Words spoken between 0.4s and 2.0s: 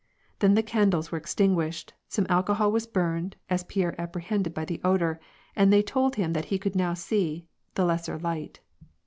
the can dles were extinguished;